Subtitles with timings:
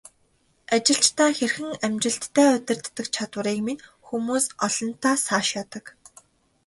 [0.73, 5.85] Ажилчдаа хэрхэн амжилттай удирддаг чадварыг минь хүмүүс олонтаа сайшаадаг.